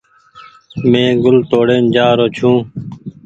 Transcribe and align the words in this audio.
مين 0.91 1.09
گل 1.23 1.37
توڙين 1.51 1.83
جآ 1.95 2.07
رو 2.17 2.27
ڇي۔ 2.35 2.49